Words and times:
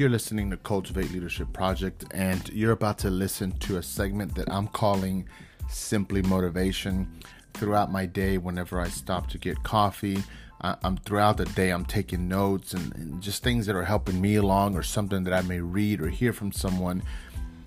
You're 0.00 0.08
listening 0.08 0.48
to 0.48 0.56
Cultivate 0.56 1.12
Leadership 1.12 1.52
Project, 1.52 2.06
and 2.12 2.48
you're 2.54 2.72
about 2.72 2.96
to 3.00 3.10
listen 3.10 3.52
to 3.58 3.76
a 3.76 3.82
segment 3.82 4.34
that 4.34 4.50
I'm 4.50 4.66
calling 4.66 5.28
Simply 5.68 6.22
Motivation. 6.22 7.20
Throughout 7.52 7.92
my 7.92 8.06
day, 8.06 8.38
whenever 8.38 8.80
I 8.80 8.88
stop 8.88 9.28
to 9.28 9.36
get 9.36 9.62
coffee, 9.62 10.22
I, 10.62 10.74
am 10.84 10.96
throughout 10.96 11.36
the 11.36 11.44
day, 11.44 11.68
I'm 11.68 11.84
taking 11.84 12.28
notes 12.28 12.72
and, 12.72 12.94
and 12.94 13.20
just 13.20 13.42
things 13.42 13.66
that 13.66 13.76
are 13.76 13.84
helping 13.84 14.18
me 14.18 14.36
along, 14.36 14.74
or 14.74 14.82
something 14.82 15.22
that 15.24 15.34
I 15.34 15.42
may 15.42 15.60
read 15.60 16.00
or 16.00 16.08
hear 16.08 16.32
from 16.32 16.50
someone. 16.50 17.02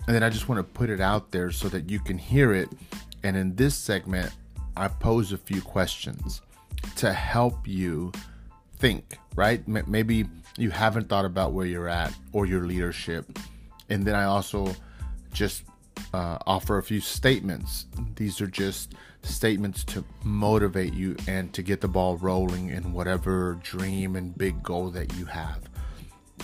And 0.08 0.16
then 0.16 0.24
I 0.24 0.32
just 0.32 0.50
want 0.50 0.58
to 0.58 0.64
put 0.64 0.90
it 0.90 1.00
out 1.00 1.30
there 1.30 1.52
so 1.52 1.70
that 1.70 1.88
you 1.88 2.00
can 2.00 2.18
hear 2.18 2.52
it. 2.52 2.68
And 3.22 3.38
in 3.38 3.54
this 3.54 3.76
segment, 3.76 4.32
I 4.76 4.88
pose 4.88 5.34
a 5.34 5.38
few 5.38 5.62
questions 5.62 6.42
to 6.96 7.14
help 7.14 7.68
you 7.68 8.12
think, 8.84 9.18
right? 9.38 9.66
Maybe 9.66 10.26
you 10.58 10.70
haven't 10.70 11.08
thought 11.08 11.24
about 11.24 11.54
where 11.54 11.66
you're 11.66 11.88
at 11.88 12.14
or 12.34 12.46
your 12.46 12.66
leadership. 12.66 13.40
And 13.90 14.06
then 14.06 14.14
I 14.14 14.26
also 14.26 14.76
just 15.32 15.64
uh, 16.14 16.38
offer 16.46 16.80
a 16.80 16.84
few 16.84 17.00
statements. 17.00 17.86
These 18.18 18.42
are 18.42 18.48
just 18.48 18.96
statements 19.22 19.86
to 19.86 20.04
motivate 20.26 20.94
you 20.94 21.16
and 21.30 21.54
to 21.54 21.64
get 21.64 21.80
the 21.80 21.88
ball 21.88 22.18
rolling 22.18 22.72
in 22.72 22.92
whatever 22.92 23.58
dream 23.64 24.18
and 24.18 24.38
big 24.38 24.62
goal 24.62 24.90
that 24.90 25.14
you 25.16 25.28
have. 25.28 25.62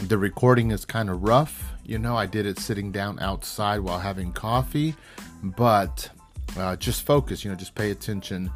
The 0.07 0.17
recording 0.17 0.71
is 0.71 0.85
kind 0.85 1.09
of 1.09 1.23
rough. 1.23 1.73
You 1.83 1.99
know, 1.99 2.15
I 2.15 2.25
did 2.25 2.45
it 2.45 2.57
sitting 2.57 2.93
down 2.93 3.19
outside 3.19 3.81
while 3.81 3.99
having 3.99 4.31
coffee, 4.31 4.95
but 5.43 6.09
uh, 6.57 6.77
just 6.77 7.05
focus, 7.05 7.43
you 7.43 7.51
know, 7.51 7.57
just 7.57 7.75
pay 7.75 7.91
attention 7.91 8.49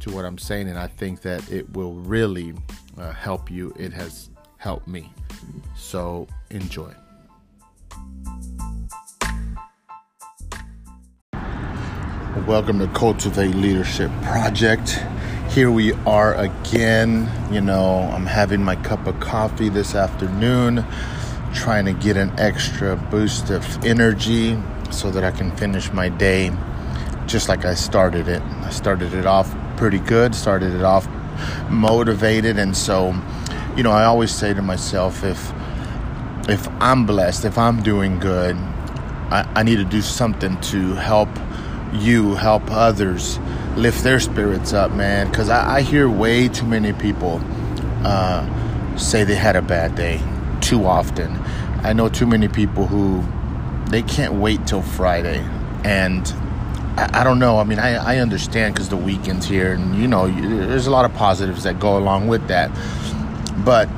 to 0.00 0.10
what 0.10 0.24
I'm 0.24 0.38
saying. 0.38 0.68
And 0.68 0.78
I 0.78 0.86
think 0.86 1.22
that 1.22 1.50
it 1.50 1.72
will 1.74 1.94
really 1.94 2.54
uh, 2.96 3.12
help 3.12 3.50
you. 3.50 3.72
It 3.76 3.92
has 3.92 4.30
helped 4.56 4.88
me. 4.88 5.12
So 5.76 6.26
enjoy. 6.50 6.92
Welcome 12.46 12.78
to 12.78 12.88
Cultivate 12.94 13.54
Leadership 13.54 14.10
Project. 14.22 15.00
Here 15.50 15.70
we 15.70 15.92
are 16.04 16.34
again. 16.34 17.30
You 17.52 17.60
know, 17.60 18.10
I'm 18.12 18.26
having 18.26 18.62
my 18.62 18.76
cup 18.76 19.06
of 19.06 19.18
coffee 19.20 19.68
this 19.68 19.94
afternoon, 19.94 20.84
trying 21.52 21.84
to 21.86 21.92
get 21.92 22.16
an 22.16 22.30
extra 22.38 22.96
boost 22.96 23.50
of 23.50 23.84
energy 23.84 24.56
so 24.90 25.10
that 25.10 25.24
I 25.24 25.30
can 25.30 25.54
finish 25.56 25.92
my 25.92 26.08
day 26.08 26.50
just 27.28 27.48
like 27.48 27.66
I 27.66 27.74
started 27.74 28.26
it. 28.26 28.40
I 28.42 28.70
started 28.70 29.12
it 29.12 29.26
off 29.26 29.54
pretty 29.78 30.00
good, 30.00 30.34
started 30.34 30.74
it 30.74 30.82
off 30.82 31.08
motivated, 31.70 32.58
and 32.58 32.76
so 32.76 33.14
you 33.76 33.84
know, 33.84 33.92
I 33.92 34.04
always 34.04 34.34
say 34.34 34.52
to 34.52 34.60
myself, 34.60 35.22
if 35.22 35.52
if 36.48 36.66
I'm 36.80 37.06
blessed, 37.06 37.44
if 37.44 37.56
I'm 37.56 37.80
doing 37.82 38.18
good, 38.18 38.56
I, 38.56 39.48
I 39.54 39.62
need 39.62 39.76
to 39.76 39.84
do 39.84 40.02
something 40.02 40.60
to 40.62 40.94
help 40.94 41.28
you, 41.92 42.34
help 42.34 42.70
others, 42.70 43.38
lift 43.76 44.02
their 44.02 44.18
spirits 44.18 44.72
up, 44.72 44.90
man. 44.92 45.28
Because 45.28 45.48
I, 45.48 45.76
I, 45.76 45.82
hear 45.82 46.08
way 46.08 46.48
too 46.48 46.66
many 46.66 46.92
people 46.92 47.40
uh, 48.02 48.96
say 48.96 49.22
they 49.22 49.36
had 49.36 49.54
a 49.54 49.62
bad 49.62 49.94
day 49.94 50.20
too 50.60 50.84
often. 50.84 51.30
I 51.84 51.92
know 51.92 52.08
too 52.08 52.26
many 52.26 52.48
people 52.48 52.86
who 52.86 53.22
they 53.90 54.02
can't 54.02 54.34
wait 54.34 54.66
till 54.66 54.82
Friday, 54.82 55.38
and 55.84 56.26
I, 56.98 57.22
don't 57.22 57.38
know. 57.38 57.58
I 57.58 57.64
mean, 57.64 57.78
I, 57.78 57.94
I 57.94 58.18
understand 58.18 58.74
because 58.74 58.88
the 58.88 58.96
weekend's 58.96 59.46
here, 59.46 59.72
and 59.72 59.94
you 59.94 60.08
know, 60.08 60.28
there's 60.28 60.88
a 60.88 60.90
lot 60.90 61.04
of 61.04 61.14
positives 61.14 61.62
that 61.62 61.78
go 61.78 61.96
along 61.96 62.26
with 62.26 62.48
that. 62.48 62.70
But 63.64 63.88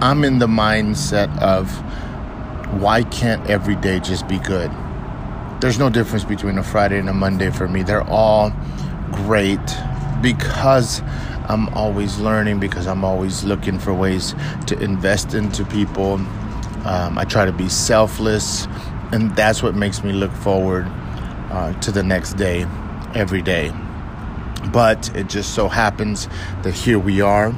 I'm 0.00 0.22
in 0.22 0.38
the 0.38 0.46
mindset 0.46 1.36
of 1.40 1.70
why 2.80 3.02
can't 3.02 3.44
every 3.50 3.74
day 3.74 3.98
just 3.98 4.28
be 4.28 4.38
good? 4.38 4.70
There's 5.60 5.78
no 5.78 5.90
difference 5.90 6.24
between 6.24 6.56
a 6.56 6.62
Friday 6.62 6.98
and 6.98 7.08
a 7.08 7.12
Monday 7.12 7.50
for 7.50 7.66
me. 7.66 7.82
They're 7.82 8.08
all 8.08 8.52
great 9.10 9.58
because 10.22 11.02
I'm 11.48 11.68
always 11.70 12.18
learning, 12.18 12.60
because 12.60 12.86
I'm 12.86 13.04
always 13.04 13.42
looking 13.42 13.78
for 13.78 13.92
ways 13.92 14.36
to 14.68 14.78
invest 14.78 15.34
into 15.34 15.64
people. 15.64 16.14
Um, 16.84 17.18
I 17.18 17.24
try 17.24 17.44
to 17.44 17.52
be 17.52 17.68
selfless, 17.68 18.66
and 19.10 19.34
that's 19.34 19.64
what 19.64 19.74
makes 19.74 20.04
me 20.04 20.12
look 20.12 20.32
forward 20.32 20.86
uh, 21.50 21.72
to 21.80 21.90
the 21.90 22.02
next 22.02 22.34
day 22.34 22.66
every 23.14 23.42
day. 23.42 23.72
But 24.72 25.14
it 25.16 25.28
just 25.28 25.54
so 25.54 25.68
happens 25.68 26.28
that 26.62 26.74
here 26.74 26.98
we 26.98 27.20
are 27.20 27.54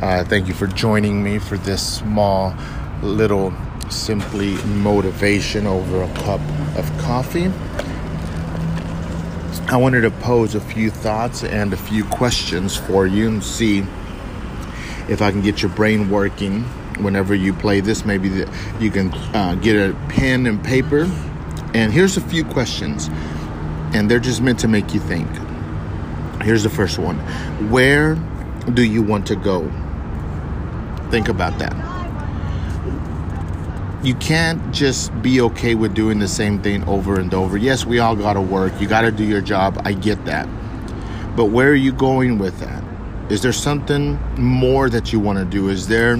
uh, 0.00 0.22
thank 0.24 0.46
you 0.46 0.52
for 0.52 0.66
joining 0.66 1.22
me 1.22 1.38
for 1.38 1.56
this 1.56 1.96
small 1.96 2.54
little 3.02 3.54
simply 3.88 4.54
motivation 4.64 5.66
over 5.66 6.02
a 6.02 6.14
cup 6.16 6.40
of 6.76 6.86
coffee. 6.98 7.50
I 9.68 9.78
wanted 9.78 10.02
to 10.02 10.10
pose 10.10 10.54
a 10.54 10.60
few 10.60 10.90
thoughts 10.90 11.44
and 11.44 11.72
a 11.72 11.78
few 11.78 12.04
questions 12.04 12.76
for 12.76 13.06
you 13.06 13.26
and 13.26 13.42
see 13.42 13.86
if 15.08 15.22
I 15.22 15.30
can 15.30 15.40
get 15.40 15.62
your 15.62 15.70
brain 15.70 16.10
working 16.10 16.64
whenever 17.00 17.34
you 17.34 17.54
play 17.54 17.80
this. 17.80 18.04
Maybe 18.04 18.44
you 18.78 18.90
can 18.90 19.14
uh, 19.34 19.54
get 19.54 19.76
a 19.76 19.94
pen 20.10 20.46
and 20.46 20.62
paper. 20.62 21.10
And 21.76 21.92
here's 21.92 22.16
a 22.16 22.22
few 22.22 22.42
questions, 22.42 23.08
and 23.92 24.10
they're 24.10 24.18
just 24.18 24.40
meant 24.40 24.58
to 24.60 24.68
make 24.68 24.94
you 24.94 25.00
think. 25.00 25.28
Here's 26.40 26.62
the 26.62 26.70
first 26.70 26.98
one 26.98 27.18
Where 27.70 28.14
do 28.72 28.82
you 28.82 29.02
want 29.02 29.26
to 29.26 29.36
go? 29.36 29.70
Think 31.10 31.28
about 31.28 31.58
that. 31.58 31.74
You 34.02 34.14
can't 34.14 34.72
just 34.72 35.12
be 35.20 35.42
okay 35.42 35.74
with 35.74 35.94
doing 35.94 36.18
the 36.18 36.28
same 36.28 36.62
thing 36.62 36.82
over 36.88 37.20
and 37.20 37.34
over. 37.34 37.58
Yes, 37.58 37.84
we 37.84 37.98
all 37.98 38.16
got 38.16 38.34
to 38.34 38.40
work. 38.40 38.80
You 38.80 38.88
got 38.88 39.02
to 39.02 39.10
do 39.10 39.24
your 39.24 39.42
job. 39.42 39.78
I 39.84 39.92
get 39.92 40.24
that. 40.24 40.48
But 41.36 41.46
where 41.46 41.68
are 41.68 41.74
you 41.74 41.92
going 41.92 42.38
with 42.38 42.58
that? 42.60 42.82
Is 43.30 43.42
there 43.42 43.52
something 43.52 44.18
more 44.38 44.88
that 44.88 45.12
you 45.12 45.20
want 45.20 45.40
to 45.40 45.44
do? 45.44 45.68
Is 45.68 45.88
there 45.88 46.16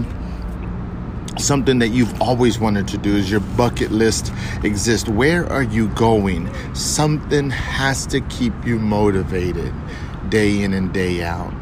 something 1.38 1.78
that 1.78 1.88
you've 1.88 2.20
always 2.20 2.58
wanted 2.58 2.88
to 2.88 2.98
do? 2.98 3.16
Is 3.16 3.30
your 3.30 3.40
bucket 3.40 3.90
list 3.90 4.32
exist? 4.62 5.08
Where 5.08 5.50
are 5.50 5.62
you 5.62 5.88
going? 5.88 6.52
Something 6.74 7.50
has 7.50 8.06
to 8.06 8.20
keep 8.22 8.52
you 8.64 8.78
motivated 8.78 9.72
day 10.28 10.62
in 10.62 10.72
and 10.72 10.92
day 10.92 11.22
out. 11.22 11.52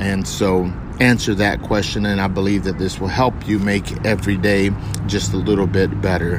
And 0.00 0.26
so 0.26 0.72
answer 1.00 1.34
that 1.34 1.62
question, 1.62 2.06
and 2.06 2.20
I 2.20 2.28
believe 2.28 2.64
that 2.64 2.78
this 2.78 3.00
will 3.00 3.08
help 3.08 3.46
you 3.46 3.58
make 3.58 4.04
every 4.04 4.36
day 4.36 4.70
just 5.06 5.32
a 5.32 5.36
little 5.36 5.66
bit 5.66 6.00
better. 6.00 6.38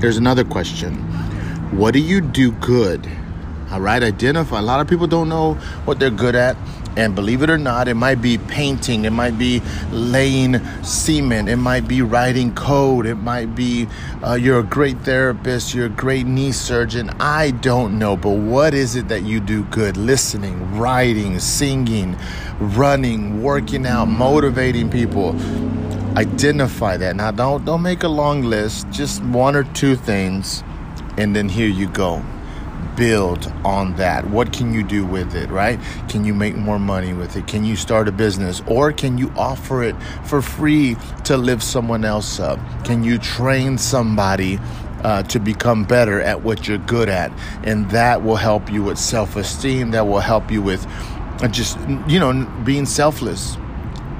Here's 0.00 0.16
another 0.16 0.44
question 0.44 0.94
What 1.76 1.92
do 1.92 2.00
you 2.00 2.20
do 2.20 2.52
good? 2.52 3.08
All 3.70 3.80
right, 3.80 4.02
identify. 4.02 4.58
A 4.58 4.62
lot 4.62 4.80
of 4.80 4.88
people 4.88 5.06
don't 5.06 5.28
know 5.28 5.54
what 5.84 5.98
they're 5.98 6.10
good 6.10 6.34
at. 6.34 6.56
And 6.96 7.14
believe 7.14 7.42
it 7.42 7.50
or 7.50 7.58
not, 7.58 7.88
it 7.88 7.94
might 7.94 8.22
be 8.22 8.38
painting, 8.38 9.04
it 9.04 9.10
might 9.10 9.36
be 9.36 9.62
laying 9.90 10.64
cement, 10.84 11.48
it 11.48 11.56
might 11.56 11.88
be 11.88 12.02
writing 12.02 12.54
code, 12.54 13.06
it 13.06 13.16
might 13.16 13.54
be 13.54 13.88
uh, 14.22 14.34
you're 14.34 14.60
a 14.60 14.64
great 14.64 14.98
therapist, 14.98 15.74
you're 15.74 15.86
a 15.86 15.90
great 15.90 16.26
knee 16.26 16.52
surgeon. 16.52 17.10
I 17.18 17.50
don't 17.50 17.98
know, 17.98 18.16
but 18.16 18.30
what 18.30 18.74
is 18.74 18.94
it 18.94 19.08
that 19.08 19.24
you 19.24 19.40
do 19.40 19.64
good? 19.64 19.96
Listening, 19.96 20.78
writing, 20.78 21.40
singing, 21.40 22.16
running, 22.60 23.42
working 23.42 23.86
out, 23.86 24.06
motivating 24.06 24.88
people. 24.88 25.34
Identify 26.16 26.96
that. 26.98 27.16
Now, 27.16 27.32
don't 27.32 27.64
don't 27.64 27.82
make 27.82 28.04
a 28.04 28.08
long 28.08 28.42
list. 28.42 28.88
Just 28.90 29.20
one 29.24 29.56
or 29.56 29.64
two 29.64 29.96
things, 29.96 30.62
and 31.18 31.34
then 31.34 31.48
here 31.48 31.68
you 31.68 31.88
go 31.88 32.22
build 32.96 33.52
on 33.64 33.96
that? 33.96 34.28
What 34.30 34.52
can 34.52 34.72
you 34.72 34.82
do 34.82 35.04
with 35.04 35.34
it, 35.34 35.50
right? 35.50 35.78
Can 36.08 36.24
you 36.24 36.34
make 36.34 36.56
more 36.56 36.78
money 36.78 37.12
with 37.12 37.36
it? 37.36 37.46
Can 37.46 37.64
you 37.64 37.76
start 37.76 38.08
a 38.08 38.12
business? 38.12 38.62
Or 38.66 38.92
can 38.92 39.18
you 39.18 39.32
offer 39.36 39.82
it 39.82 39.96
for 40.24 40.42
free 40.42 40.96
to 41.24 41.36
lift 41.36 41.62
someone 41.62 42.04
else 42.04 42.40
up? 42.40 42.58
Can 42.84 43.04
you 43.04 43.18
train 43.18 43.78
somebody 43.78 44.58
uh, 45.02 45.22
to 45.24 45.38
become 45.38 45.84
better 45.84 46.20
at 46.20 46.42
what 46.42 46.66
you're 46.66 46.78
good 46.78 47.08
at? 47.08 47.32
And 47.64 47.90
that 47.90 48.22
will 48.22 48.36
help 48.36 48.70
you 48.70 48.82
with 48.82 48.98
self 48.98 49.36
esteem, 49.36 49.90
that 49.92 50.06
will 50.06 50.20
help 50.20 50.50
you 50.50 50.62
with 50.62 50.86
uh, 51.42 51.48
just, 51.48 51.78
you 52.08 52.18
know, 52.18 52.44
being 52.64 52.86
selfless. 52.86 53.56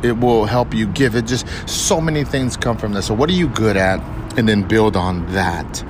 It 0.03 0.19
will 0.19 0.45
help 0.45 0.75
you 0.75 0.87
give 0.89 1.17
it. 1.17 1.27
Just 1.27 1.47
so 1.67 2.01
many 2.01 2.25
things 2.25 2.59
come 2.59 2.77
from 2.77 2.93
this. 2.93 3.07
So, 3.07 3.15
what 3.15 3.31
are 3.31 3.35
you 3.35 3.49
good 3.49 3.77
at? 3.77 4.01
And 4.37 4.47
then 4.49 4.67
build 4.67 4.97
on 4.97 5.27
that. 5.33 5.83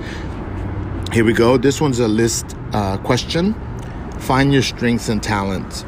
Here 1.12 1.25
we 1.25 1.32
go. 1.32 1.56
This 1.56 1.80
one's 1.80 2.00
a 2.00 2.08
list 2.08 2.53
uh, 2.75 2.99
question. 2.99 3.55
Find 4.19 4.53
your 4.53 4.62
strengths 4.62 5.09
and 5.09 5.23
talents. 5.23 5.85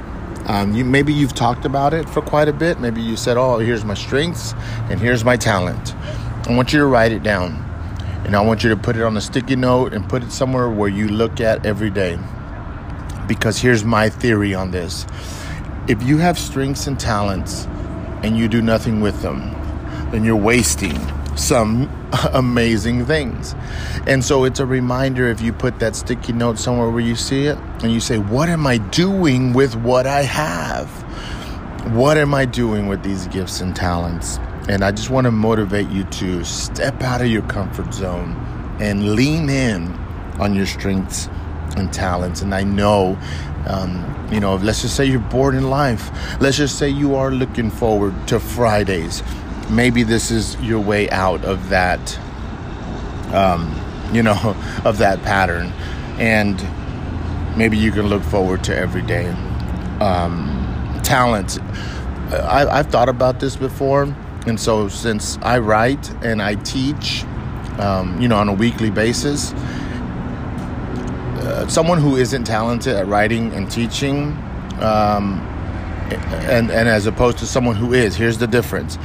Um, 0.46 0.74
you 0.74 0.84
maybe 0.84 1.12
you've 1.12 1.34
talked 1.34 1.64
about 1.64 1.92
it 1.92 2.08
for 2.08 2.22
quite 2.22 2.48
a 2.48 2.52
bit. 2.52 2.80
Maybe 2.80 3.02
you 3.02 3.16
said, 3.16 3.36
"Oh, 3.36 3.58
here's 3.58 3.84
my 3.84 3.94
strengths 3.94 4.54
and 4.88 5.00
here's 5.00 5.24
my 5.24 5.36
talent." 5.36 5.94
I 6.48 6.54
want 6.54 6.72
you 6.72 6.78
to 6.78 6.86
write 6.86 7.10
it 7.10 7.24
down, 7.24 7.52
and 8.24 8.36
I 8.36 8.40
want 8.40 8.62
you 8.62 8.70
to 8.70 8.76
put 8.76 8.96
it 8.96 9.02
on 9.02 9.16
a 9.16 9.20
sticky 9.20 9.56
note 9.56 9.92
and 9.92 10.08
put 10.08 10.22
it 10.22 10.30
somewhere 10.30 10.70
where 10.70 10.88
you 10.88 11.08
look 11.08 11.40
at 11.40 11.66
every 11.66 11.90
day. 11.90 12.18
Because 13.26 13.58
here's 13.58 13.84
my 13.84 14.08
theory 14.08 14.54
on 14.54 14.70
this: 14.70 15.04
if 15.88 16.00
you 16.04 16.18
have 16.18 16.38
strengths 16.38 16.86
and 16.86 16.98
talents 16.98 17.66
and 18.22 18.38
you 18.38 18.46
do 18.46 18.62
nothing 18.62 19.00
with 19.00 19.22
them, 19.22 19.50
then 20.12 20.24
you're 20.24 20.36
wasting 20.36 20.96
some 21.36 21.90
amazing 22.32 23.04
things. 23.06 23.54
And 24.06 24.24
so 24.24 24.44
it's 24.44 24.60
a 24.60 24.66
reminder 24.66 25.28
if 25.28 25.40
you 25.40 25.52
put 25.52 25.78
that 25.80 25.96
sticky 25.96 26.32
note 26.32 26.58
somewhere 26.58 26.90
where 26.90 27.00
you 27.00 27.16
see 27.16 27.46
it 27.46 27.58
and 27.82 27.92
you 27.92 28.00
say, 28.00 28.18
What 28.18 28.48
am 28.48 28.66
I 28.66 28.78
doing 28.78 29.52
with 29.52 29.74
what 29.76 30.06
I 30.06 30.22
have? 30.22 30.88
What 31.94 32.16
am 32.16 32.34
I 32.34 32.44
doing 32.44 32.88
with 32.88 33.02
these 33.02 33.26
gifts 33.28 33.60
and 33.60 33.74
talents? 33.74 34.38
And 34.68 34.82
I 34.82 34.90
just 34.90 35.10
want 35.10 35.26
to 35.26 35.30
motivate 35.30 35.88
you 35.90 36.04
to 36.04 36.44
step 36.44 37.00
out 37.02 37.20
of 37.20 37.28
your 37.28 37.42
comfort 37.42 37.94
zone 37.94 38.34
and 38.80 39.14
lean 39.14 39.48
in 39.48 39.92
on 40.40 40.54
your 40.54 40.66
strengths 40.66 41.28
and 41.76 41.92
talents. 41.92 42.42
And 42.42 42.54
I 42.54 42.64
know, 42.64 43.18
um, 43.66 44.28
you 44.32 44.40
know, 44.40 44.56
let's 44.56 44.82
just 44.82 44.96
say 44.96 45.04
you're 45.04 45.20
bored 45.20 45.54
in 45.54 45.70
life. 45.70 46.10
Let's 46.40 46.56
just 46.56 46.78
say 46.78 46.88
you 46.88 47.14
are 47.14 47.30
looking 47.30 47.70
forward 47.70 48.14
to 48.28 48.40
Fridays. 48.40 49.22
Maybe 49.70 50.02
this 50.02 50.30
is 50.30 50.56
your 50.60 50.80
way 50.80 51.10
out 51.10 51.44
of 51.44 51.68
that, 51.70 52.18
um, 53.32 53.74
you 54.12 54.22
know, 54.22 54.56
of 54.84 54.98
that 54.98 55.22
pattern. 55.22 55.72
And 56.18 56.56
maybe 57.56 57.76
you 57.76 57.92
can 57.92 58.06
look 58.06 58.22
forward 58.22 58.64
to 58.64 58.76
every 58.76 59.02
day. 59.02 59.28
Um, 60.00 61.00
talent. 61.02 61.60
I, 62.32 62.66
I've 62.66 62.88
thought 62.88 63.08
about 63.08 63.40
this 63.40 63.56
before. 63.56 64.14
And 64.46 64.60
so, 64.60 64.88
since 64.88 65.38
I 65.42 65.58
write 65.58 66.10
and 66.22 66.40
I 66.40 66.54
teach, 66.56 67.24
um, 67.78 68.20
you 68.20 68.28
know, 68.28 68.36
on 68.36 68.48
a 68.48 68.52
weekly 68.52 68.90
basis, 68.90 69.52
uh, 71.42 71.66
someone 71.68 71.98
who 71.98 72.16
isn't 72.16 72.44
talented 72.44 72.94
at 72.94 73.06
writing 73.08 73.52
and 73.52 73.70
teaching, 73.70 74.32
um, 74.80 75.40
and 76.48 76.70
and 76.70 76.88
as 76.88 77.06
opposed 77.06 77.38
to 77.38 77.46
someone 77.46 77.74
who 77.74 77.92
is, 77.92 78.14
here's 78.14 78.38
the 78.38 78.46
difference. 78.46 78.98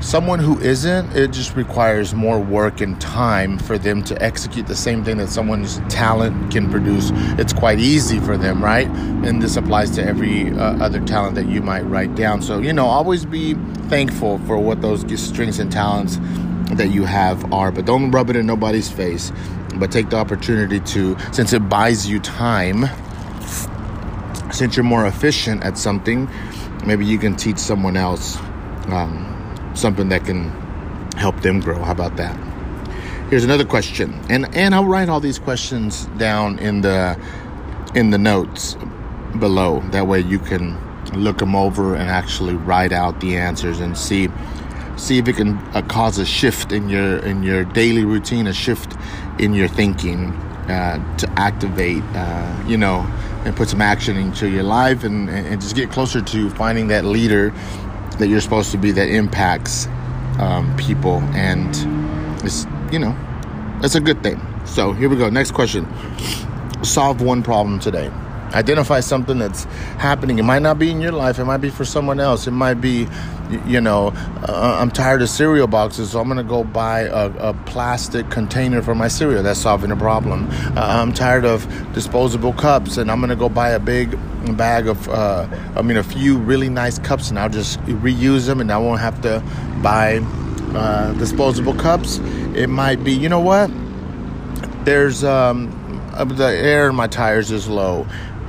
Someone 0.00 0.38
who 0.38 0.58
isn't, 0.60 1.16
it 1.16 1.32
just 1.32 1.56
requires 1.56 2.14
more 2.14 2.38
work 2.38 2.80
and 2.82 3.00
time 3.00 3.58
for 3.58 3.78
them 3.78 4.04
to 4.04 4.22
execute 4.22 4.66
the 4.66 4.76
same 4.76 5.02
thing 5.02 5.16
that 5.16 5.30
someone's 5.30 5.78
talent 5.88 6.52
can 6.52 6.70
produce. 6.70 7.10
It's 7.38 7.52
quite 7.52 7.80
easy 7.80 8.20
for 8.20 8.36
them, 8.36 8.62
right? 8.62 8.86
And 8.88 9.42
this 9.42 9.56
applies 9.56 9.90
to 9.92 10.04
every 10.04 10.50
uh, 10.52 10.84
other 10.84 11.00
talent 11.00 11.34
that 11.36 11.46
you 11.46 11.62
might 11.62 11.82
write 11.82 12.14
down. 12.14 12.42
So, 12.42 12.58
you 12.58 12.74
know, 12.74 12.86
always 12.86 13.24
be 13.24 13.54
thankful 13.88 14.38
for 14.40 14.58
what 14.58 14.82
those 14.82 15.00
strengths 15.20 15.58
and 15.58 15.72
talents 15.72 16.18
that 16.72 16.88
you 16.88 17.04
have 17.04 17.52
are, 17.52 17.72
but 17.72 17.86
don't 17.86 18.10
rub 18.10 18.28
it 18.28 18.36
in 18.36 18.46
nobody's 18.46 18.90
face. 18.90 19.32
But 19.76 19.90
take 19.90 20.10
the 20.10 20.16
opportunity 20.16 20.78
to, 20.80 21.16
since 21.32 21.52
it 21.52 21.68
buys 21.68 22.08
you 22.08 22.20
time, 22.20 22.84
since 24.52 24.76
you're 24.76 24.84
more 24.84 25.06
efficient 25.06 25.64
at 25.64 25.78
something, 25.78 26.28
maybe 26.84 27.06
you 27.06 27.18
can 27.18 27.34
teach 27.34 27.58
someone 27.58 27.96
else 27.96 28.36
um, 28.88 29.35
something 29.76 30.08
that 30.08 30.24
can 30.24 30.50
help 31.16 31.40
them 31.40 31.60
grow. 31.60 31.82
How 31.82 31.92
about 31.92 32.16
that? 32.16 32.36
Here's 33.30 33.44
another 33.44 33.64
question, 33.64 34.20
and 34.28 34.54
and 34.54 34.74
I'll 34.74 34.84
write 34.84 35.08
all 35.08 35.20
these 35.20 35.38
questions 35.38 36.06
down 36.16 36.58
in 36.58 36.80
the 36.80 37.18
in 37.94 38.10
the 38.10 38.18
notes 38.18 38.76
below. 39.38 39.80
That 39.90 40.06
way 40.06 40.20
you 40.20 40.38
can 40.38 40.78
look 41.12 41.38
them 41.38 41.54
over 41.54 41.94
and 41.94 42.08
actually 42.08 42.54
write 42.54 42.92
out 42.92 43.20
the 43.20 43.36
answers 43.36 43.80
and 43.80 43.96
see 43.96 44.28
see 44.96 45.18
if 45.18 45.28
it 45.28 45.36
can 45.36 45.56
uh, 45.74 45.82
cause 45.82 46.18
a 46.18 46.24
shift 46.24 46.72
in 46.72 46.88
your 46.88 47.18
in 47.18 47.42
your 47.42 47.64
daily 47.64 48.04
routine, 48.04 48.46
a 48.46 48.52
shift 48.52 48.96
in 49.38 49.54
your 49.54 49.68
thinking 49.68 50.32
uh, 50.68 51.16
to 51.16 51.28
activate, 51.38 52.02
uh, 52.14 52.64
you 52.66 52.76
know, 52.76 53.00
and 53.44 53.56
put 53.56 53.68
some 53.68 53.82
action 53.82 54.16
into 54.16 54.48
your 54.48 54.62
life 54.62 55.04
and, 55.04 55.28
and 55.30 55.60
just 55.60 55.76
get 55.76 55.90
closer 55.90 56.20
to 56.20 56.50
finding 56.50 56.88
that 56.88 57.04
leader 57.04 57.52
that 58.18 58.28
you're 58.28 58.40
supposed 58.40 58.70
to 58.72 58.78
be 58.78 58.90
that 58.92 59.08
impacts 59.08 59.86
um, 60.38 60.74
people. 60.76 61.18
And 61.34 61.68
it's, 62.44 62.66
you 62.92 62.98
know, 62.98 63.16
that's 63.80 63.94
a 63.94 64.00
good 64.00 64.22
thing. 64.22 64.40
So 64.64 64.92
here 64.92 65.08
we 65.08 65.16
go. 65.16 65.30
Next 65.30 65.52
question 65.52 65.86
Solve 66.82 67.20
one 67.20 67.42
problem 67.42 67.78
today 67.78 68.10
identify 68.52 69.00
something 69.00 69.38
that's 69.38 69.64
happening. 69.98 70.38
It 70.38 70.44
might 70.44 70.62
not 70.62 70.78
be 70.78 70.90
in 70.90 71.00
your 71.00 71.12
life, 71.12 71.38
it 71.38 71.44
might 71.44 71.58
be 71.58 71.70
for 71.70 71.84
someone 71.84 72.20
else. 72.20 72.46
It 72.46 72.52
might 72.52 72.80
be, 72.80 73.06
you 73.66 73.80
know, 73.80 74.12
uh, 74.48 74.78
I'm 74.80 74.90
tired 74.90 75.22
of 75.22 75.28
cereal 75.28 75.66
boxes, 75.66 76.10
so 76.10 76.20
I'm 76.20 76.26
going 76.26 76.38
to 76.38 76.44
go 76.44 76.64
buy 76.64 77.00
a, 77.02 77.50
a, 77.50 77.54
plastic 77.66 78.30
container 78.30 78.82
for 78.82 78.94
my 78.94 79.08
cereal. 79.08 79.42
That's 79.42 79.60
solving 79.60 79.90
a 79.90 79.96
problem. 79.96 80.48
Uh, 80.50 80.72
I'm 80.76 81.12
tired 81.12 81.44
of 81.44 81.66
disposable 81.92 82.52
cups, 82.52 82.96
and 82.96 83.10
I'm 83.10 83.20
going 83.20 83.30
to 83.30 83.36
go 83.36 83.48
buy 83.48 83.70
a 83.70 83.78
big 83.78 84.18
bag 84.56 84.88
of, 84.88 85.08
uh, 85.08 85.46
I 85.76 85.82
mean, 85.82 85.96
a 85.96 86.02
few 86.02 86.38
really 86.38 86.68
nice 86.68 86.98
cups, 86.98 87.30
and 87.30 87.38
I'll 87.38 87.48
just 87.48 87.80
reuse 87.82 88.46
them, 88.46 88.60
and 88.60 88.72
I 88.72 88.78
won't 88.78 89.00
have 89.00 89.20
to 89.22 89.42
buy 89.82 90.18
uh, 90.74 91.12
disposable 91.14 91.74
cups. 91.74 92.18
It 92.54 92.68
might 92.68 93.04
be, 93.04 93.12
you 93.12 93.28
know 93.28 93.40
what? 93.40 93.70
There's 94.84 95.24
um, 95.24 95.70
the 96.24 96.46
air 96.46 96.88
in 96.88 96.94
my 96.94 97.06
tires 97.06 97.50
is 97.50 97.68
low 97.68 98.06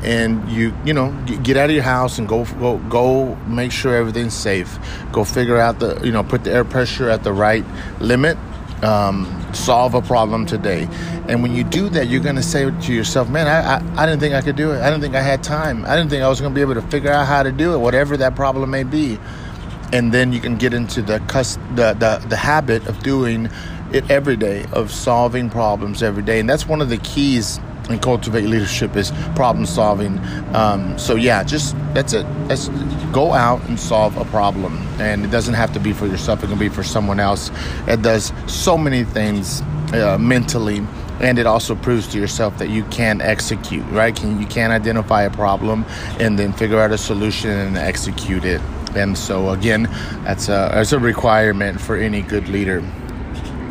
and 0.07 0.49
you 0.49 0.73
you 0.85 0.93
know 0.93 1.11
get 1.43 1.57
out 1.57 1.69
of 1.69 1.75
your 1.75 1.83
house 1.83 2.17
and 2.17 2.29
go 2.29 2.45
go 2.59 2.77
go 2.89 3.35
make 3.45 3.73
sure 3.73 3.93
everything's 3.93 4.33
safe. 4.33 4.79
Go 5.11 5.25
figure 5.25 5.57
out 5.57 5.79
the 5.79 5.99
you 6.01 6.13
know 6.13 6.23
put 6.23 6.45
the 6.45 6.51
air 6.51 6.63
pressure 6.63 7.09
at 7.09 7.25
the 7.25 7.33
right 7.33 7.65
limit 7.99 8.37
um, 8.83 9.25
solve 9.53 9.95
a 9.95 10.01
problem 10.01 10.45
today. 10.45 10.87
And 11.27 11.43
when 11.43 11.53
you 11.53 11.65
do 11.65 11.89
that 11.89 12.07
you're 12.07 12.23
going 12.23 12.37
to 12.37 12.43
say 12.43 12.71
to 12.71 12.93
yourself 12.93 13.29
man 13.29 13.47
I, 13.47 13.75
I, 13.75 14.03
I 14.03 14.05
didn't 14.05 14.21
think 14.21 14.33
i 14.33 14.41
could 14.41 14.55
do 14.55 14.71
it. 14.71 14.79
I 14.79 14.89
didn't 14.89 15.01
think 15.01 15.15
i 15.15 15.21
had 15.21 15.43
time. 15.43 15.83
I 15.85 15.97
didn't 15.97 16.09
think 16.09 16.23
i 16.23 16.29
was 16.29 16.39
going 16.39 16.53
to 16.53 16.55
be 16.55 16.61
able 16.61 16.75
to 16.75 16.81
figure 16.83 17.11
out 17.11 17.27
how 17.27 17.43
to 17.43 17.51
do 17.51 17.73
it 17.73 17.79
whatever 17.79 18.15
that 18.15 18.35
problem 18.35 18.69
may 18.69 18.83
be. 18.83 19.19
And 19.91 20.13
then 20.13 20.31
you 20.31 20.39
can 20.39 20.57
get 20.57 20.73
into 20.73 21.01
the 21.01 21.19
cus- 21.27 21.57
the, 21.75 21.93
the, 21.93 22.25
the 22.29 22.37
habit 22.37 22.87
of 22.87 22.99
doing 23.03 23.49
it 23.91 24.09
every 24.09 24.37
day 24.37 24.65
of 24.71 24.91
solving 24.91 25.49
problems 25.49 26.03
every 26.03 26.23
day. 26.23 26.39
And 26.39 26.49
that's 26.49 26.65
one 26.65 26.81
of 26.81 26.89
the 26.89 26.97
keys 26.97 27.59
and 27.89 28.01
cultivate 28.01 28.45
leadership 28.45 28.95
is 28.95 29.11
problem 29.35 29.65
solving. 29.65 30.19
Um, 30.55 30.97
so 30.97 31.15
yeah, 31.15 31.43
just 31.43 31.75
that's 31.93 32.13
it. 32.13 32.25
That's 32.47 32.69
go 33.11 33.33
out 33.33 33.61
and 33.67 33.79
solve 33.79 34.17
a 34.17 34.25
problem, 34.25 34.77
and 34.99 35.23
it 35.25 35.31
doesn't 35.31 35.53
have 35.53 35.73
to 35.73 35.79
be 35.79 35.93
for 35.93 36.07
yourself. 36.07 36.43
It 36.43 36.47
can 36.47 36.59
be 36.59 36.69
for 36.69 36.83
someone 36.83 37.19
else. 37.19 37.51
It 37.87 38.01
does 38.01 38.33
so 38.47 38.77
many 38.77 39.03
things 39.03 39.61
uh, 39.93 40.17
mentally, 40.19 40.81
and 41.19 41.39
it 41.39 41.45
also 41.45 41.75
proves 41.75 42.07
to 42.09 42.19
yourself 42.19 42.57
that 42.57 42.69
you 42.69 42.83
can 42.85 43.21
execute. 43.21 43.85
Right? 43.85 44.15
Can 44.15 44.39
you 44.41 44.47
can 44.47 44.71
identify 44.71 45.23
a 45.23 45.31
problem 45.31 45.85
and 46.19 46.37
then 46.37 46.53
figure 46.53 46.79
out 46.79 46.91
a 46.91 46.97
solution 46.97 47.51
and 47.51 47.77
execute 47.77 48.45
it. 48.45 48.61
And 48.95 49.17
so 49.17 49.51
again, 49.51 49.83
that's 50.23 50.47
a 50.49 50.71
that's 50.73 50.91
a 50.91 50.99
requirement 50.99 51.79
for 51.79 51.95
any 51.95 52.21
good 52.21 52.47
leader. 52.49 52.83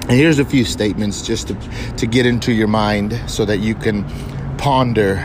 And 0.09 0.13
here's 0.13 0.39
a 0.39 0.45
few 0.45 0.65
statements 0.65 1.27
just 1.27 1.49
to, 1.49 1.55
to 1.97 2.07
get 2.07 2.27
into 2.27 2.53
your 2.53 2.69
mind 2.69 3.21
so 3.27 3.45
that 3.45 3.59
you 3.59 3.75
can 3.75 4.05
ponder 4.57 5.17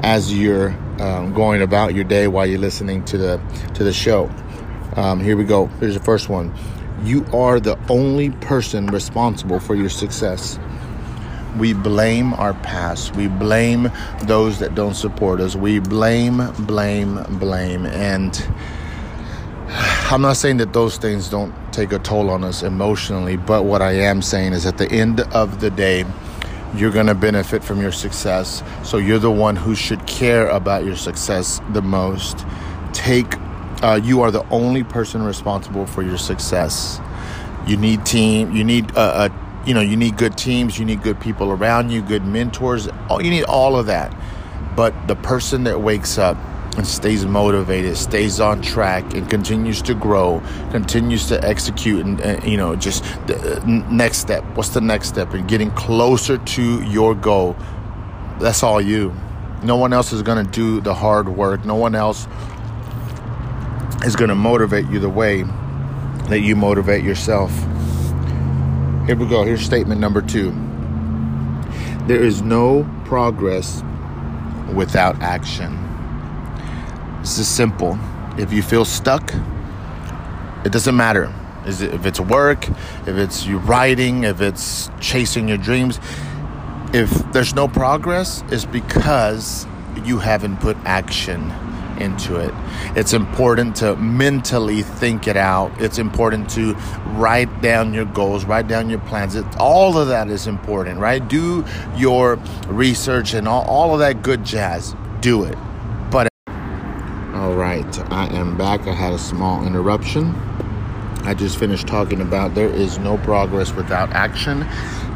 as 0.00 0.32
you're 0.32 0.70
um, 1.00 1.34
going 1.34 1.60
about 1.60 1.94
your 1.94 2.04
day 2.04 2.28
while 2.28 2.46
you're 2.46 2.58
listening 2.58 3.04
to 3.04 3.18
the 3.18 3.40
to 3.74 3.84
the 3.84 3.92
show. 3.92 4.30
Um, 4.96 5.20
here 5.20 5.36
we 5.36 5.44
go. 5.44 5.66
Here's 5.66 5.92
the 5.92 6.02
first 6.02 6.30
one. 6.30 6.54
You 7.04 7.26
are 7.34 7.60
the 7.60 7.78
only 7.90 8.30
person 8.30 8.86
responsible 8.86 9.60
for 9.60 9.74
your 9.74 9.90
success. 9.90 10.58
We 11.58 11.74
blame 11.74 12.32
our 12.32 12.54
past. 12.54 13.14
We 13.14 13.28
blame 13.28 13.90
those 14.22 14.60
that 14.60 14.74
don't 14.74 14.94
support 14.94 15.40
us. 15.42 15.54
We 15.54 15.78
blame, 15.78 16.40
blame, 16.60 17.22
blame. 17.38 17.84
And 17.84 18.34
I'm 20.12 20.20
not 20.20 20.36
saying 20.36 20.58
that 20.58 20.74
those 20.74 20.98
things 20.98 21.30
don't 21.30 21.54
take 21.72 21.90
a 21.90 21.98
toll 21.98 22.28
on 22.28 22.44
us 22.44 22.62
emotionally, 22.62 23.38
but 23.38 23.64
what 23.64 23.80
I 23.80 23.92
am 23.92 24.20
saying 24.20 24.52
is 24.52 24.66
at 24.66 24.76
the 24.76 24.86
end 24.92 25.20
of 25.20 25.60
the 25.60 25.70
day, 25.70 26.04
you're 26.76 26.90
going 26.90 27.06
to 27.06 27.14
benefit 27.14 27.64
from 27.64 27.80
your 27.80 27.92
success. 27.92 28.62
So 28.84 28.98
you're 28.98 29.18
the 29.18 29.30
one 29.30 29.56
who 29.56 29.74
should 29.74 30.06
care 30.06 30.48
about 30.48 30.84
your 30.84 30.96
success 30.96 31.62
the 31.72 31.80
most. 31.80 32.44
Take, 32.92 33.38
uh, 33.82 34.00
you 34.04 34.20
are 34.20 34.30
the 34.30 34.46
only 34.50 34.84
person 34.84 35.22
responsible 35.22 35.86
for 35.86 36.02
your 36.02 36.18
success. 36.18 37.00
You 37.66 37.78
need 37.78 38.04
team, 38.04 38.54
you 38.54 38.64
need, 38.64 38.94
uh, 38.94 39.30
a, 39.30 39.66
you 39.66 39.72
know, 39.72 39.80
you 39.80 39.96
need 39.96 40.18
good 40.18 40.36
teams, 40.36 40.78
you 40.78 40.84
need 40.84 41.02
good 41.02 41.22
people 41.22 41.50
around 41.50 41.88
you, 41.88 42.02
good 42.02 42.26
mentors. 42.26 42.86
You 43.08 43.30
need 43.30 43.44
all 43.44 43.78
of 43.78 43.86
that. 43.86 44.14
But 44.76 45.08
the 45.08 45.16
person 45.16 45.64
that 45.64 45.80
wakes 45.80 46.18
up 46.18 46.36
and 46.76 46.86
stays 46.86 47.26
motivated, 47.26 47.96
stays 47.96 48.40
on 48.40 48.62
track, 48.62 49.14
and 49.14 49.28
continues 49.28 49.82
to 49.82 49.94
grow, 49.94 50.42
continues 50.70 51.26
to 51.28 51.42
execute, 51.44 52.04
and, 52.04 52.20
and 52.20 52.44
you 52.50 52.56
know, 52.56 52.74
just 52.74 53.04
the 53.26 53.60
uh, 53.60 53.64
next 53.66 54.18
step. 54.18 54.42
What's 54.54 54.70
the 54.70 54.80
next 54.80 55.08
step? 55.08 55.34
And 55.34 55.46
getting 55.46 55.70
closer 55.72 56.38
to 56.38 56.82
your 56.84 57.14
goal. 57.14 57.56
That's 58.40 58.62
all 58.62 58.80
you. 58.80 59.14
No 59.62 59.76
one 59.76 59.92
else 59.92 60.12
is 60.12 60.22
going 60.22 60.44
to 60.44 60.50
do 60.50 60.80
the 60.80 60.94
hard 60.94 61.28
work. 61.28 61.64
No 61.64 61.74
one 61.74 61.94
else 61.94 62.26
is 64.04 64.16
going 64.16 64.30
to 64.30 64.34
motivate 64.34 64.88
you 64.88 64.98
the 64.98 65.10
way 65.10 65.44
that 66.28 66.40
you 66.40 66.56
motivate 66.56 67.04
yourself. 67.04 67.52
Here 69.06 69.16
we 69.16 69.26
go. 69.26 69.44
Here's 69.44 69.62
statement 69.62 70.00
number 70.00 70.22
two. 70.22 70.50
There 72.06 72.22
is 72.22 72.42
no 72.42 72.88
progress 73.04 73.82
without 74.74 75.20
action. 75.20 75.81
This 77.22 77.38
is 77.38 77.46
simple. 77.46 77.96
If 78.36 78.52
you 78.52 78.62
feel 78.62 78.84
stuck, 78.84 79.32
it 80.64 80.72
doesn't 80.72 80.96
matter. 80.96 81.32
Is 81.64 81.80
it 81.80 81.94
if 81.94 82.04
it's 82.04 82.18
work, 82.18 82.68
if 83.06 83.16
it's 83.16 83.46
you 83.46 83.58
writing, 83.58 84.24
if 84.24 84.40
it's 84.40 84.90
chasing 84.98 85.46
your 85.46 85.58
dreams, 85.58 86.00
if 86.92 87.10
there's 87.32 87.54
no 87.54 87.68
progress, 87.68 88.42
it's 88.48 88.64
because 88.64 89.68
you 90.04 90.18
haven't 90.18 90.56
put 90.56 90.76
action 90.84 91.52
into 92.00 92.40
it. 92.40 92.52
It's 92.96 93.12
important 93.12 93.76
to 93.76 93.94
mentally 93.94 94.82
think 94.82 95.28
it 95.28 95.36
out. 95.36 95.70
It's 95.80 95.98
important 95.98 96.50
to 96.50 96.74
write 97.14 97.62
down 97.62 97.94
your 97.94 98.06
goals, 98.06 98.44
write 98.44 98.66
down 98.66 98.90
your 98.90 98.98
plans. 98.98 99.36
It, 99.36 99.46
all 99.58 99.96
of 99.96 100.08
that 100.08 100.28
is 100.28 100.48
important, 100.48 100.98
right? 100.98 101.26
Do 101.28 101.64
your 101.94 102.34
research 102.66 103.34
and 103.34 103.46
all, 103.46 103.64
all 103.66 103.92
of 103.92 104.00
that 104.00 104.22
good 104.22 104.44
jazz. 104.44 104.96
Do 105.20 105.44
it. 105.44 105.56
But 106.10 106.28
all 107.42 107.54
right, 107.54 108.12
I 108.12 108.26
am 108.34 108.50
back. 108.62 108.86
I 108.86 108.92
had 108.92 109.12
a 109.12 109.18
small 109.18 109.66
interruption. 109.66 110.32
I 111.24 111.34
just 111.34 111.58
finished 111.58 111.88
talking 111.88 112.20
about 112.20 112.54
there 112.54 112.68
is 112.68 112.96
no 112.96 113.18
progress 113.18 113.72
without 113.72 114.12
action. 114.12 114.64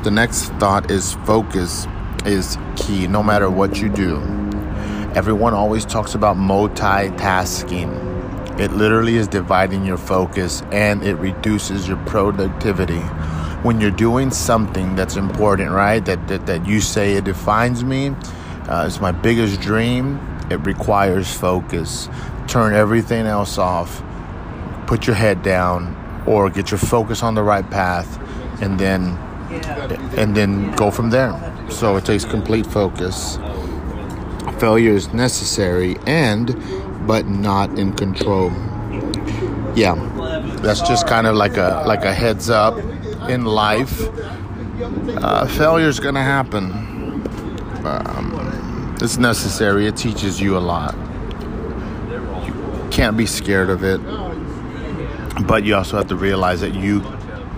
The 0.03 0.11
next 0.11 0.49
thought 0.55 0.91
is 0.91 1.13
focus 1.25 1.87
is 2.25 2.59
key 2.75 3.07
no 3.07 3.23
matter 3.23 3.49
what 3.49 3.81
you 3.81 3.89
do. 3.89 4.17
Everyone 5.15 5.55
always 5.55 5.85
talks 5.85 6.17
about 6.17 6.37
multitasking. 6.37 8.59
It 8.59 8.73
literally 8.73 9.15
is 9.15 9.29
dividing 9.29 9.87
your 9.87 9.97
focus 9.97 10.63
and 10.73 11.05
it 11.05 11.15
reduces 11.15 11.87
your 11.87 11.99
productivity. 11.99 13.05
When 13.63 13.81
you're 13.81 13.93
doing 13.93 14.33
something 14.33 14.97
that's 14.97 15.15
important, 15.15 15.71
right? 15.71 16.05
That 16.05 16.27
that, 16.27 16.47
that 16.47 16.67
you 16.67 16.81
say 16.81 17.15
it 17.15 17.23
defines 17.23 17.85
me, 17.85 18.09
uh, 18.69 18.87
it's 18.89 19.01
my 19.01 19.13
biggest 19.13 19.61
dream. 19.61 20.19
It 20.51 20.67
requires 20.67 21.33
focus. 21.33 22.09
Turn 22.47 22.75
everything 22.75 23.27
else 23.27 23.59
off. 23.59 24.03
Put 24.87 25.07
your 25.07 25.17
head 25.17 25.43
down, 25.43 25.97
or 26.27 26.49
get 26.51 26.71
your 26.71 26.79
focus 26.79 27.23
on 27.23 27.35
the 27.35 27.43
right 27.43 27.69
path, 27.71 28.19
and 28.63 28.79
then 28.79 29.19
and 30.17 30.37
then 30.37 30.73
go 30.73 30.91
from 30.91 31.11
there. 31.11 31.35
So 31.71 31.97
it 31.97 32.05
takes 32.05 32.25
complete 32.25 32.67
focus. 32.67 33.39
Failure 34.59 34.93
is 34.93 35.13
necessary 35.13 35.97
and 36.07 36.55
but 37.07 37.27
not 37.27 37.79
in 37.79 37.93
control. 37.93 38.51
Yeah. 39.75 39.95
That's 40.63 40.81
just 40.81 41.07
kind 41.07 41.27
of 41.27 41.37
like 41.37 41.57
a 41.57 41.85
like 41.87 42.05
a 42.05 42.13
heads 42.13 42.51
up 42.51 42.79
in 43.29 43.45
life. 43.45 44.09
Uh, 45.23 45.47
failure 45.47 45.89
is 45.89 46.01
gonna 46.01 46.23
happen. 46.23 46.73
Um, 47.85 48.97
it's 49.01 49.19
necessary. 49.19 49.87
It 49.87 49.97
teaches 49.97 50.41
you 50.41 50.57
a 50.57 50.61
lot. 50.61 50.95
Can't 52.97 53.19
be 53.19 53.27
scared 53.27 53.69
of 53.69 53.85
it, 53.85 54.01
but 55.47 55.65
you 55.65 55.75
also 55.75 55.99
have 55.99 56.07
to 56.07 56.17
realize 56.17 56.63
that 56.63 56.75
you 56.75 57.05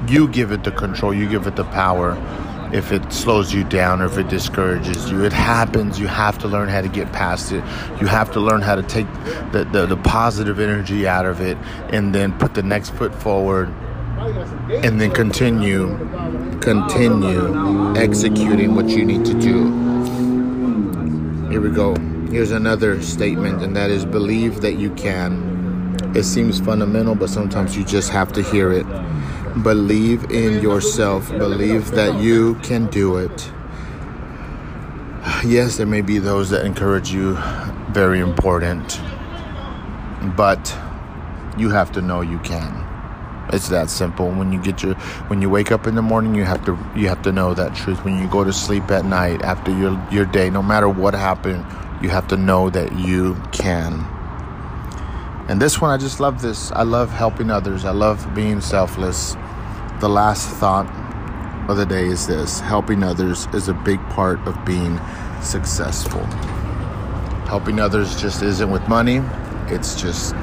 you 0.08 0.26
give 0.26 0.50
it 0.50 0.64
the 0.64 0.72
control, 0.72 1.14
you 1.14 1.28
give 1.28 1.46
it 1.46 1.54
the 1.54 1.62
power. 1.62 2.20
If 2.72 2.90
it 2.90 3.12
slows 3.12 3.54
you 3.54 3.62
down 3.62 4.02
or 4.02 4.06
if 4.06 4.18
it 4.18 4.28
discourages 4.28 5.08
you, 5.08 5.24
it 5.24 5.32
happens. 5.32 6.00
You 6.00 6.08
have 6.08 6.38
to 6.38 6.48
learn 6.48 6.68
how 6.68 6.80
to 6.80 6.88
get 6.88 7.12
past 7.12 7.52
it. 7.52 7.62
You 8.00 8.08
have 8.08 8.32
to 8.32 8.40
learn 8.40 8.62
how 8.62 8.74
to 8.74 8.82
take 8.82 9.06
the, 9.52 9.64
the, 9.70 9.86
the 9.86 9.96
positive 9.96 10.58
energy 10.58 11.06
out 11.06 11.24
of 11.24 11.40
it 11.40 11.56
and 11.90 12.12
then 12.12 12.36
put 12.36 12.54
the 12.54 12.64
next 12.64 12.90
foot 12.90 13.14
forward 13.14 13.68
and 14.82 15.00
then 15.00 15.12
continue 15.12 15.96
continue 16.60 17.96
executing 17.96 18.74
what 18.74 18.88
you 18.88 19.04
need 19.04 19.24
to 19.24 19.34
do. 19.34 19.70
Here 21.48 21.60
we 21.60 21.70
go. 21.70 21.94
Here's 22.30 22.50
another 22.50 23.00
statement, 23.00 23.62
and 23.62 23.74
that 23.74 23.90
is 23.90 24.04
believe 24.04 24.60
that 24.60 24.74
you 24.74 24.90
can. 24.90 25.96
It 26.14 26.24
seems 26.24 26.60
fundamental, 26.60 27.14
but 27.14 27.30
sometimes 27.30 27.74
you 27.74 27.84
just 27.84 28.10
have 28.10 28.34
to 28.34 28.42
hear 28.42 28.70
it. 28.70 28.84
Believe 29.62 30.30
in 30.30 30.62
yourself, 30.62 31.30
believe 31.30 31.92
that 31.92 32.20
you 32.20 32.56
can 32.56 32.86
do 32.88 33.16
it. 33.16 33.50
Yes, 35.42 35.78
there 35.78 35.86
may 35.86 36.02
be 36.02 36.18
those 36.18 36.50
that 36.50 36.66
encourage 36.66 37.10
you, 37.10 37.34
very 37.92 38.20
important, 38.20 39.00
but 40.36 40.76
you 41.56 41.70
have 41.70 41.90
to 41.92 42.02
know 42.02 42.20
you 42.20 42.40
can. 42.40 42.84
It's 43.54 43.70
that 43.70 43.88
simple. 43.88 44.30
When 44.30 44.52
you 44.52 44.60
get 44.60 44.82
your 44.82 44.96
when 45.28 45.40
you 45.40 45.48
wake 45.48 45.72
up 45.72 45.86
in 45.86 45.94
the 45.94 46.02
morning, 46.02 46.34
you 46.34 46.44
have 46.44 46.62
to 46.66 46.78
you 46.94 47.08
have 47.08 47.22
to 47.22 47.32
know 47.32 47.54
that 47.54 47.74
truth. 47.74 48.04
When 48.04 48.18
you 48.18 48.28
go 48.28 48.44
to 48.44 48.52
sleep 48.52 48.90
at 48.90 49.06
night 49.06 49.40
after 49.40 49.70
your 49.70 49.98
your 50.10 50.26
day, 50.26 50.50
no 50.50 50.62
matter 50.62 50.90
what 50.90 51.14
happened, 51.14 51.64
you 52.02 52.08
have 52.10 52.28
to 52.28 52.36
know 52.36 52.70
that 52.70 52.98
you 52.98 53.34
can. 53.52 54.06
And 55.48 55.62
this 55.62 55.80
one 55.80 55.90
I 55.90 55.96
just 55.96 56.20
love 56.20 56.42
this. 56.42 56.70
I 56.72 56.82
love 56.82 57.10
helping 57.10 57.50
others. 57.50 57.84
I 57.84 57.90
love 57.90 58.34
being 58.34 58.60
selfless. 58.60 59.34
The 60.00 60.08
last 60.08 60.48
thought 60.48 60.86
of 61.70 61.76
the 61.76 61.86
day 61.86 62.06
is 62.06 62.26
this. 62.26 62.60
Helping 62.60 63.02
others 63.02 63.46
is 63.54 63.68
a 63.68 63.74
big 63.74 63.98
part 64.10 64.38
of 64.46 64.62
being 64.64 65.00
successful. 65.40 66.24
Helping 67.46 67.80
others 67.80 68.20
just 68.20 68.42
isn't 68.42 68.70
with 68.70 68.86
money. 68.88 69.22
It's 69.68 70.00
just 70.00 70.34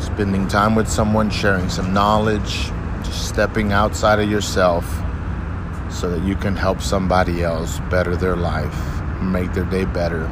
spending 0.00 0.48
time 0.48 0.74
with 0.74 0.88
someone, 0.88 1.28
sharing 1.30 1.68
some 1.68 1.92
knowledge, 1.92 2.70
just 3.02 3.28
stepping 3.28 3.72
outside 3.72 4.18
of 4.18 4.30
yourself 4.30 4.84
so 5.90 6.10
that 6.10 6.26
you 6.26 6.34
can 6.34 6.56
help 6.56 6.80
somebody 6.80 7.42
else 7.42 7.78
better 7.90 8.16
their 8.16 8.36
life, 8.36 9.02
make 9.20 9.52
their 9.52 9.64
day 9.64 9.84
better. 9.84 10.30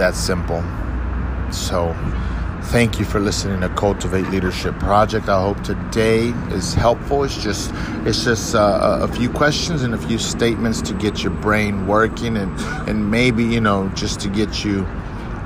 That 0.00 0.14
simple. 0.14 0.64
So, 1.52 1.94
thank 2.72 2.98
you 2.98 3.04
for 3.04 3.20
listening 3.20 3.60
to 3.60 3.68
Cultivate 3.68 4.26
Leadership 4.28 4.78
Project. 4.78 5.28
I 5.28 5.42
hope 5.42 5.62
today 5.62 6.28
is 6.54 6.72
helpful. 6.72 7.22
It's 7.22 7.36
just 7.36 7.70
it's 8.06 8.24
just 8.24 8.54
uh, 8.54 9.00
a 9.02 9.08
few 9.08 9.28
questions 9.28 9.82
and 9.82 9.92
a 9.92 9.98
few 9.98 10.16
statements 10.16 10.80
to 10.80 10.94
get 10.94 11.22
your 11.22 11.32
brain 11.32 11.86
working 11.86 12.38
and 12.38 12.58
and 12.88 13.10
maybe 13.10 13.44
you 13.44 13.60
know 13.60 13.90
just 13.90 14.20
to 14.20 14.30
get 14.30 14.64
you 14.64 14.88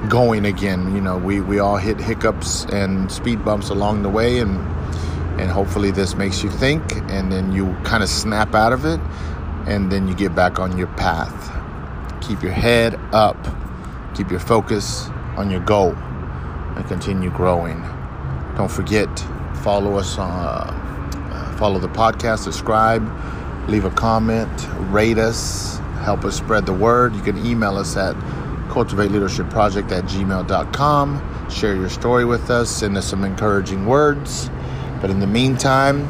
going 0.09 0.45
again. 0.45 0.95
You 0.95 1.01
know, 1.01 1.19
we, 1.19 1.41
we 1.41 1.59
all 1.59 1.77
hit 1.77 1.99
hiccups 1.99 2.65
and 2.67 3.11
speed 3.11 3.45
bumps 3.45 3.71
along 3.71 4.05
the 4.05 4.09
way, 4.09 4.39
and 4.39 4.57
and 5.41 5.51
hopefully 5.51 5.91
this 5.91 6.15
makes 6.15 6.45
you 6.45 6.51
think, 6.51 6.93
and 7.11 7.33
then 7.33 7.51
you 7.51 7.75
kind 7.83 8.05
of 8.05 8.09
snap 8.09 8.55
out 8.55 8.73
of 8.73 8.85
it, 8.85 9.01
and 9.67 9.91
then 9.91 10.07
you 10.07 10.15
get 10.15 10.33
back 10.33 10.61
on 10.61 10.79
your 10.79 10.87
path. 10.95 11.51
Keep 12.21 12.45
your 12.45 12.53
head 12.53 12.95
up, 13.13 13.37
keep 14.15 14.31
your 14.31 14.41
focus 14.41 15.09
on 15.37 15.51
your 15.51 15.61
goal, 15.61 15.93
and 15.93 16.87
continue 16.87 17.31
growing. 17.31 17.81
Don't 18.57 18.71
forget, 18.71 19.09
follow 19.63 19.97
us 19.97 20.19
on, 20.19 20.31
uh, 20.31 21.57
follow 21.59 21.79
the 21.79 21.89
podcast, 21.89 22.41
subscribe, 22.41 23.03
leave 23.69 23.85
a 23.85 23.91
comment, 23.91 24.51
rate 24.91 25.19
us, 25.19 25.79
help 26.03 26.25
us 26.25 26.37
spread 26.37 26.67
the 26.67 26.73
word. 26.73 27.15
You 27.15 27.23
can 27.23 27.45
email 27.45 27.77
us 27.77 27.97
at 27.97 28.15
cultivate 28.71 29.11
leadership 29.11 29.49
project 29.51 29.93
at 29.93 30.05
gmail.com 30.05 31.51
share 31.51 31.77
your 31.77 31.89
story 31.89 32.25
with 32.25 32.51
us 32.51 32.69
send 32.71 32.97
us 32.97 33.07
some 33.07 33.23
encouraging 33.23 33.87
words 33.87 34.51
but 35.01 35.11
in 35.11 35.21
the 35.21 35.27
meantime 35.27 36.09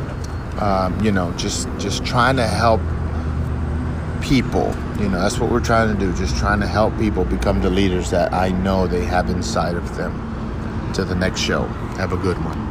um, 0.60 0.98
you 1.04 1.10
know 1.10 1.32
just 1.32 1.68
just 1.78 2.04
trying 2.04 2.36
to 2.36 2.46
help 2.46 2.80
people. 4.24 4.74
You 4.98 5.08
know 5.10 5.20
that's 5.20 5.38
what 5.38 5.50
we're 5.50 5.60
trying 5.60 5.92
to 5.92 6.00
do 6.00 6.14
just 6.14 6.36
trying 6.36 6.60
to 6.60 6.66
help 6.66 6.96
people 6.98 7.24
become 7.24 7.60
the 7.60 7.70
leaders 7.70 8.10
that 8.10 8.32
i 8.32 8.48
know 8.48 8.86
they 8.86 9.04
have 9.04 9.28
inside 9.28 9.76
of 9.76 9.96
them. 9.96 10.12
To 10.94 11.04
the 11.04 11.14
next 11.14 11.40
show. 11.40 11.64
Have 11.98 12.12
a 12.12 12.16
good 12.16 12.38
one 12.44 12.63